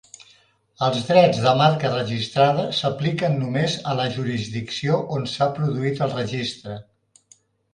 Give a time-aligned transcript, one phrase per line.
[0.85, 6.81] Els drets de marca registrada s'apliquen només a la jurisdicció on s'ha produït el registre.